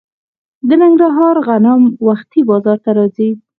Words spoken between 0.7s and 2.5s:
ننګرهار غنم وختي